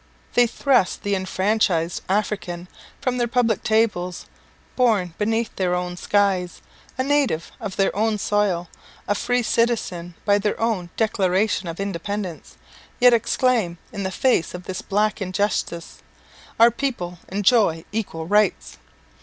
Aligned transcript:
They 0.33 0.47
thrust 0.47 1.03
the 1.03 1.13
enfranchised 1.13 2.01
African 2.09 2.67
from 2.99 3.17
their 3.17 3.27
public 3.27 3.63
tables 3.63 4.25
born 4.75 5.13
beneath 5.19 5.55
their 5.57 5.75
own 5.75 5.95
skies, 5.95 6.63
a 6.97 7.03
native 7.03 7.51
of 7.59 7.75
their 7.75 7.95
own 7.95 8.17
soil, 8.17 8.67
a 9.07 9.13
free 9.13 9.43
citizen 9.43 10.15
by 10.25 10.39
their 10.39 10.59
own 10.59 10.89
Declaration 10.97 11.67
of 11.67 11.79
Independence; 11.79 12.57
yet 12.99 13.13
exclaim, 13.13 13.77
in 13.93 14.01
the 14.01 14.09
face 14.09 14.55
of 14.55 14.63
this 14.63 14.81
black 14.81 15.21
injustice 15.21 15.99
"Our 16.59 16.71
people 16.71 17.19
enjoy 17.27 17.85
equal 17.91 18.25
rights." 18.25 18.79